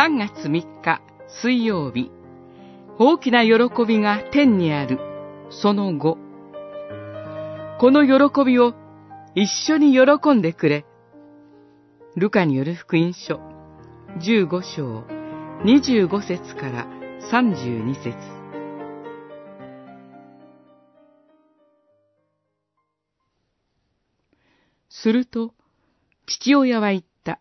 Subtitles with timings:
[0.00, 1.02] 3月3日
[1.42, 2.10] 水曜日、
[2.98, 3.52] 大きな喜
[3.86, 4.98] びが天にある、
[5.50, 6.16] その後。
[7.78, 8.72] この喜びを
[9.34, 10.86] 一緒に喜んでくれ。
[12.16, 13.42] ルカによる福音書、
[14.20, 15.04] 15章、
[15.66, 16.86] 25節から
[17.30, 18.16] 32節
[24.88, 25.52] すると、
[26.24, 27.38] 父親は言った。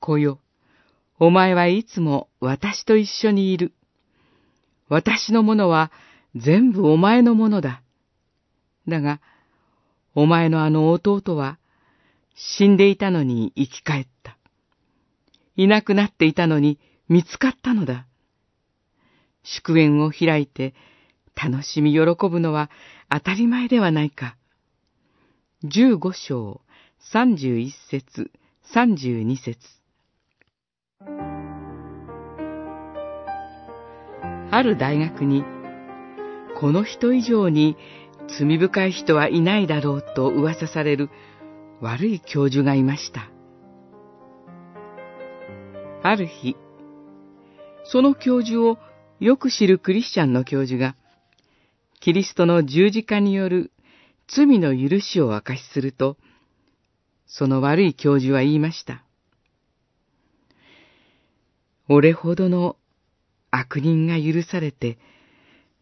[0.00, 0.40] 子よ、
[1.18, 3.72] お前はいつも私と一緒にいる。
[4.88, 5.92] 私のものは
[6.34, 7.82] 全部お前のものだ。
[8.88, 9.20] だが、
[10.14, 11.58] お前のあの弟は
[12.34, 14.36] 死んでいたのに生き返った。
[15.56, 18.06] いなくなっていたのに見つかったのだ。
[19.44, 20.74] 祝宴を開いて
[21.36, 22.70] 楽しみ喜ぶのは
[23.08, 24.36] 当たり前ではないか。
[25.62, 26.60] 十五章
[26.98, 28.30] 三十一節
[28.72, 29.58] 三十二節
[34.54, 35.42] ある大学に、
[36.60, 37.76] この人以上に
[38.38, 41.10] 罪深い人はいないだろうと噂される
[41.80, 43.28] 悪い教授がいました。
[46.04, 46.56] ある日、
[47.82, 48.78] その教授を
[49.18, 50.94] よく知るクリスチャンの教授が、
[51.98, 53.72] キリストの十字架による
[54.28, 56.16] 罪の許しを明かしすると、
[57.26, 59.03] その悪い教授は言いました。
[61.88, 62.76] 俺ほどの
[63.50, 64.98] 悪人が許されて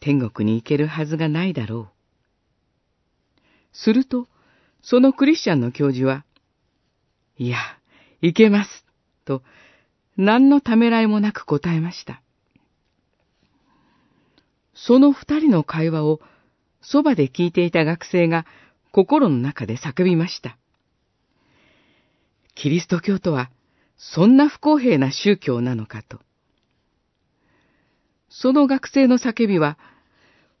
[0.00, 1.94] 天国に行けるはずがないだろう。
[3.72, 4.28] すると、
[4.82, 6.24] そのクリスチャンの教授は、
[7.38, 7.58] いや、
[8.20, 8.84] 行けます、
[9.24, 9.42] と、
[10.16, 12.22] 何のためらいもなく答えました。
[14.74, 16.20] その二人の会話を
[16.82, 18.44] そばで聞いていた学生が
[18.92, 20.58] 心の中で叫びました。
[22.54, 23.50] キリスト教とは
[23.96, 26.20] そんな不公平な宗教なのかと。
[28.28, 29.78] その学生の叫びは、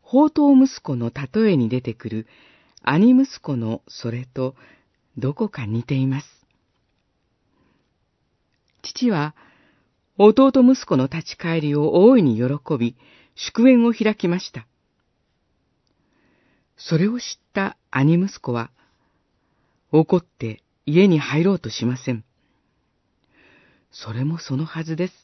[0.02, 2.26] 宝刀息子の例えに出てくる
[2.82, 4.54] 兄息子のそれと
[5.16, 6.26] どこか似ています。
[8.82, 9.34] 父は
[10.16, 12.96] 弟息子の立ち返りを大いに喜び、
[13.34, 14.66] 祝宴を開きました。
[16.76, 18.70] それを知った兄息子は、
[19.90, 22.24] 怒って家に入ろうとしません。
[23.94, 25.14] それもそのはずです。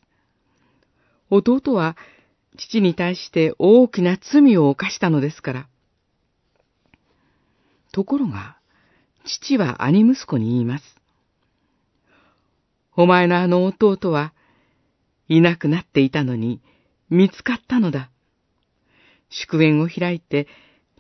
[1.29, 1.97] 弟は
[2.57, 5.69] 父に対して大きな罪を犯したのですから。
[7.93, 8.57] ところが、
[9.25, 10.85] 父は兄息子に言います。
[12.97, 14.33] お前のあの弟は
[15.29, 16.61] いなくなっていたのに
[17.09, 18.11] 見つかったのだ。
[19.31, 20.47] 祝宴を開いて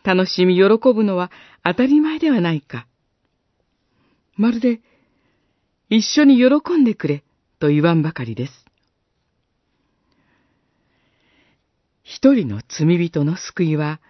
[0.03, 1.31] 楽しみ喜ぶのは
[1.65, 2.87] 当たり前ではないか。
[4.35, 4.81] まるで、
[5.89, 7.23] 一緒に喜んでくれ
[7.60, 8.53] と言わんばかりです。
[12.03, 14.00] 一人の罪人の救いは、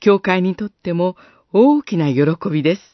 [0.00, 1.16] 教会にとっても
[1.52, 2.93] 大きな喜びです。